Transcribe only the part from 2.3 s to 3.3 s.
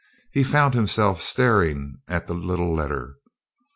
little letter.